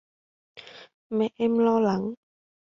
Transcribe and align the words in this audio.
Mẹ 1.09 1.29
em 1.37 1.57
lo 1.65 1.79
lắng 1.79 2.13